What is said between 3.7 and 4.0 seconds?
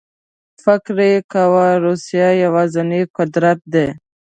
دی.